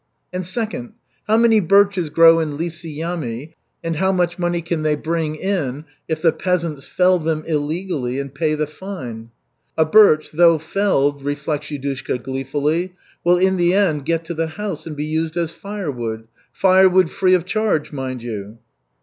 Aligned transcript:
And, 0.33 0.43
second, 0.43 0.93
how 1.27 1.37
many 1.37 1.59
birches 1.59 2.09
grow 2.09 2.39
in 2.39 2.57
Lisy 2.57 2.89
Yamy 2.91 3.53
and 3.83 3.97
how 3.97 4.11
much 4.11 4.39
money 4.39 4.59
can 4.63 4.81
they 4.81 4.95
bring 4.95 5.35
in 5.35 5.85
if 6.07 6.23
the 6.23 6.31
peasants 6.31 6.87
fell 6.87 7.19
them 7.19 7.43
illegally 7.45 8.17
and 8.17 8.33
pay 8.33 8.55
the 8.55 8.65
fine? 8.65 9.29
"A 9.77 9.85
birch, 9.85 10.31
though 10.31 10.57
felled," 10.57 11.21
reflects 11.21 11.67
Yudushka 11.67 12.23
gleefully, 12.23 12.95
"will 13.23 13.37
in 13.37 13.57
the 13.57 13.75
end 13.75 14.05
get 14.05 14.25
to 14.25 14.33
the 14.33 14.47
house 14.47 14.87
and 14.87 14.95
be 14.97 15.05
used 15.05 15.37
as 15.37 15.51
firewood 15.51 16.27
firewood 16.51 17.11
free 17.11 17.35
of 17.35 17.45
charge, 17.45 17.91
mind 17.91 18.23
you!" 18.23 18.57